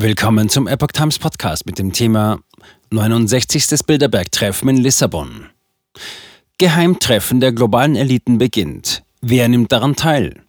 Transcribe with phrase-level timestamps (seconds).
[0.00, 2.38] Willkommen zum Epoch Times Podcast mit dem Thema
[2.90, 3.84] 69.
[3.84, 5.46] Bilderberg-Treffen in Lissabon.
[6.56, 9.02] Geheimtreffen der globalen Eliten beginnt.
[9.22, 10.40] Wer nimmt daran teil?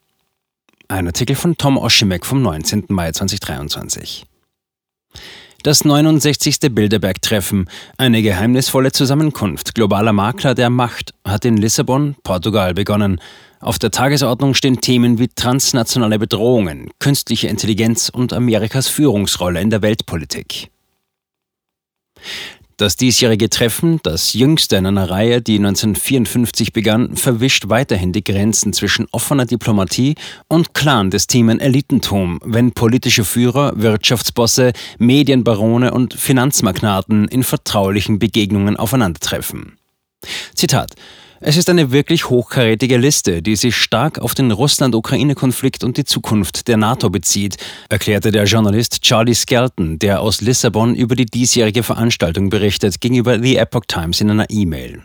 [0.87, 2.85] Ein Artikel von Tom Oschimek vom 19.
[2.89, 4.27] Mai 2023.
[5.61, 6.73] Das 69.
[6.73, 13.19] Bilderberg-Treffen, eine geheimnisvolle Zusammenkunft globaler Makler der Macht, hat in Lissabon, Portugal begonnen.
[13.59, 19.81] Auf der Tagesordnung stehen Themen wie transnationale Bedrohungen, künstliche Intelligenz und Amerikas Führungsrolle in der
[19.81, 20.71] Weltpolitik.
[22.79, 28.71] Das diesjährige Treffen, das jüngste in einer Reihe, die 1954 begann, verwischt weiterhin die Grenzen
[28.71, 30.15] zwischen offener Diplomatie
[30.47, 39.77] und clandestinen Elitentum, wenn politische Führer, Wirtschaftsbosse, Medienbarone und Finanzmagnaten in vertraulichen Begegnungen aufeinandertreffen.
[40.55, 40.95] Zitat
[41.41, 46.67] es ist eine wirklich hochkarätige Liste, die sich stark auf den Russland-Ukraine-Konflikt und die Zukunft
[46.67, 47.57] der NATO bezieht,
[47.89, 53.55] erklärte der Journalist Charlie Skelton, der aus Lissabon über die diesjährige Veranstaltung berichtet, gegenüber The
[53.55, 55.01] Epoch Times in einer E-Mail.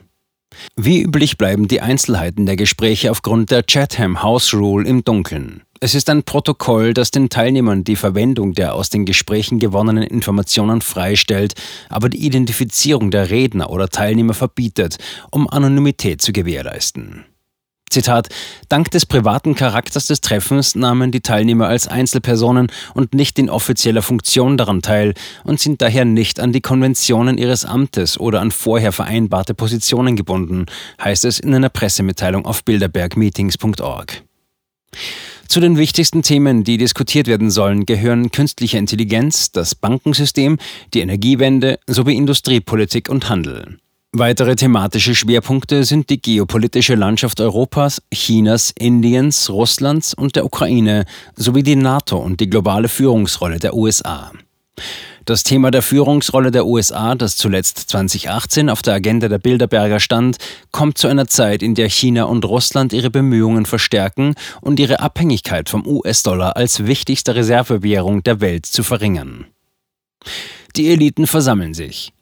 [0.77, 5.63] Wie üblich bleiben die Einzelheiten der Gespräche aufgrund der Chatham House Rule im Dunkeln.
[5.85, 10.81] Es ist ein Protokoll, das den Teilnehmern die Verwendung der aus den Gesprächen gewonnenen Informationen
[10.81, 11.53] freistellt,
[11.91, 14.97] aber die Identifizierung der Redner oder Teilnehmer verbietet,
[15.31, 17.27] um Anonymität zu gewährleisten.
[17.91, 18.31] Zitat,
[18.71, 24.01] dank des privaten Charakters des Treffens nahmen die Teilnehmer als Einzelpersonen und nicht in offizieller
[24.01, 25.13] Funktion daran teil
[25.45, 30.65] und sind daher nicht an die Konventionen ihres Amtes oder an vorher vereinbarte Positionen gebunden,
[30.99, 34.23] heißt es in einer Pressemitteilung auf bilderbergmeetings.org.
[35.49, 40.59] Zu den wichtigsten Themen, die diskutiert werden sollen, gehören künstliche Intelligenz, das Bankensystem,
[40.95, 43.79] die Energiewende sowie Industriepolitik und Handel.
[44.17, 51.65] Weitere thematische Schwerpunkte sind die geopolitische Landschaft Europas, Chinas, Indiens, Russlands und der Ukraine sowie
[51.65, 54.31] die NATO und die globale Führungsrolle der USA.
[55.25, 60.37] Das Thema der Führungsrolle der USA, das zuletzt 2018 auf der Agenda der Bilderberger stand,
[60.71, 65.71] kommt zu einer Zeit, in der China und Russland ihre Bemühungen verstärken und ihre Abhängigkeit
[65.71, 69.47] vom US-Dollar als wichtigster Reservewährung der Welt zu verringern.
[70.77, 72.13] Die Eliten versammeln sich.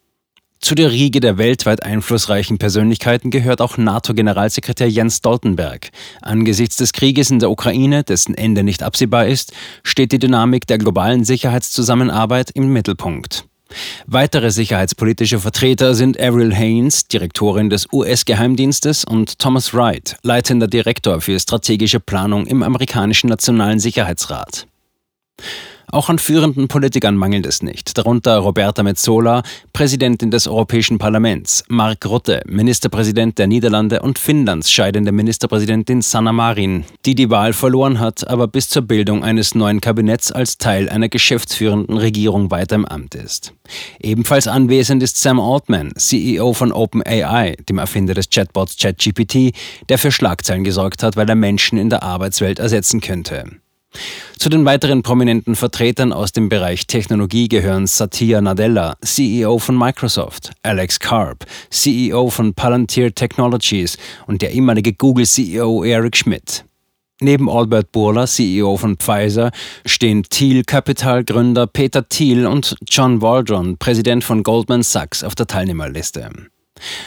[0.62, 5.90] Zu der Riege der weltweit einflussreichen Persönlichkeiten gehört auch NATO-Generalsekretär Jens Stoltenberg.
[6.20, 9.52] Angesichts des Krieges in der Ukraine, dessen Ende nicht absehbar ist,
[9.82, 13.44] steht die Dynamik der globalen Sicherheitszusammenarbeit im Mittelpunkt.
[14.06, 21.40] Weitere sicherheitspolitische Vertreter sind Avril Haines, Direktorin des US-Geheimdienstes, und Thomas Wright, leitender Direktor für
[21.40, 24.68] strategische Planung im amerikanischen Nationalen Sicherheitsrat.
[25.92, 29.42] Auch an führenden Politikern mangelt es nicht, darunter Roberta Metsola,
[29.74, 36.84] Präsidentin des Europäischen Parlaments, Mark Rutte, Ministerpräsident der Niederlande und Finnlands scheidende Ministerpräsidentin Sanna Marin,
[37.04, 41.10] die die Wahl verloren hat, aber bis zur Bildung eines neuen Kabinetts als Teil einer
[41.10, 43.52] geschäftsführenden Regierung weiter im Amt ist.
[44.00, 49.54] Ebenfalls anwesend ist Sam Altman, CEO von OpenAI, dem Erfinder des Chatbots ChatGPT,
[49.90, 53.44] der für Schlagzeilen gesorgt hat, weil er Menschen in der Arbeitswelt ersetzen könnte.
[54.38, 60.50] Zu den weiteren prominenten Vertretern aus dem Bereich Technologie gehören Satya Nadella, CEO von Microsoft,
[60.62, 66.64] Alex Karp, CEO von Palantir Technologies und der ehemalige Google-CEO Eric Schmidt.
[67.20, 69.52] Neben Albert Burla, CEO von Pfizer,
[69.86, 75.46] stehen Thiel Capital Gründer Peter Thiel und John Waldron, Präsident von Goldman Sachs, auf der
[75.46, 76.28] Teilnehmerliste.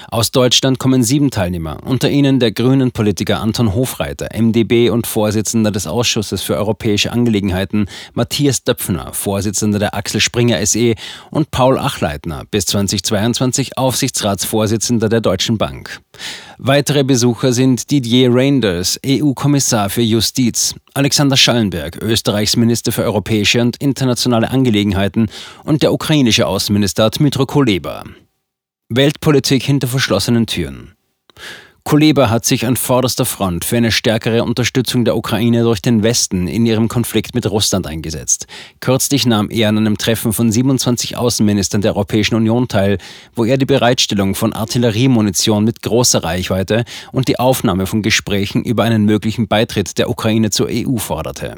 [0.09, 5.71] Aus Deutschland kommen sieben Teilnehmer, unter ihnen der grünen Politiker Anton Hofreiter, MdB und Vorsitzender
[5.71, 10.95] des Ausschusses für europäische Angelegenheiten, Matthias Döpfner, Vorsitzender der Axel Springer SE
[11.31, 16.01] und Paul Achleitner, bis 2022 Aufsichtsratsvorsitzender der Deutschen Bank.
[16.57, 23.77] Weitere Besucher sind Didier Reinders, EU-Kommissar für Justiz, Alexander Schallenberg, Österreichs Minister für europäische und
[23.77, 25.27] internationale Angelegenheiten
[25.63, 28.03] und der ukrainische Außenminister Dmytro Kuleba.
[28.89, 30.93] Weltpolitik hinter verschlossenen Türen.
[31.83, 36.47] Kuleba hat sich an vorderster Front für eine stärkere Unterstützung der Ukraine durch den Westen
[36.47, 38.45] in ihrem Konflikt mit Russland eingesetzt.
[38.81, 42.99] Kürzlich nahm er an einem Treffen von 27 Außenministern der Europäischen Union teil,
[43.33, 48.83] wo er die Bereitstellung von Artilleriemunition mit großer Reichweite und die Aufnahme von Gesprächen über
[48.83, 51.55] einen möglichen Beitritt der Ukraine zur EU forderte.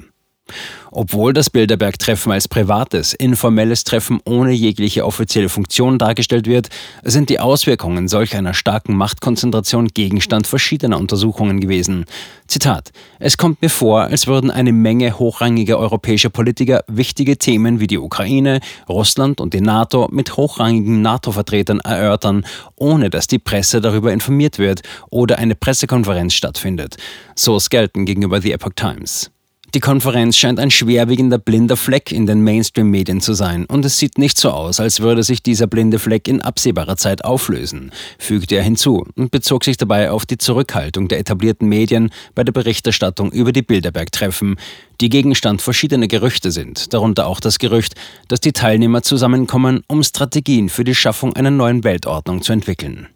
[0.92, 6.70] Obwohl das Bilderberg-Treffen als privates, informelles Treffen ohne jegliche offizielle Funktion dargestellt wird,
[7.04, 12.06] sind die Auswirkungen solch einer starken Machtkonzentration Gegenstand verschiedener Untersuchungen gewesen.
[12.48, 17.88] Zitat: Es kommt mir vor, als würden eine Menge hochrangiger europäischer Politiker wichtige Themen wie
[17.88, 22.46] die Ukraine, Russland und die NATO mit hochrangigen NATO-Vertretern erörtern,
[22.76, 26.98] ohne dass die Presse darüber informiert wird oder eine Pressekonferenz stattfindet.
[27.36, 29.32] So Skelton gegenüber The Epoch Times.
[29.74, 34.18] Die Konferenz scheint ein schwerwiegender blinder Fleck in den Mainstream-Medien zu sein und es sieht
[34.18, 38.64] nicht so aus, als würde sich dieser blinde Fleck in absehbarer Zeit auflösen, fügte er
[38.64, 43.52] hinzu und bezog sich dabei auf die Zurückhaltung der etablierten Medien bei der Berichterstattung über
[43.52, 44.56] die Bilderberg-Treffen,
[45.02, 47.96] die Gegenstand verschiedener Gerüchte sind, darunter auch das Gerücht,
[48.30, 53.10] dass die Teilnehmer zusammenkommen, um Strategien für die Schaffung einer neuen Weltordnung zu entwickeln.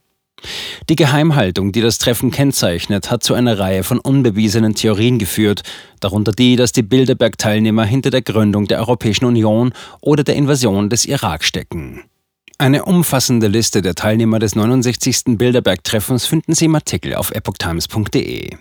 [0.90, 5.64] Die Geheimhaltung, die das Treffen kennzeichnet, hat zu einer Reihe von unbewiesenen Theorien geführt,
[6.00, 11.06] darunter die, dass die Bilderberg-Teilnehmer hinter der Gründung der Europäischen Union oder der Invasion des
[11.06, 12.04] Irak stecken.
[12.58, 15.38] Eine umfassende Liste der Teilnehmer des 69.
[15.38, 18.52] Bilderberg-Treffens finden Sie im Artikel auf epochtimes.de.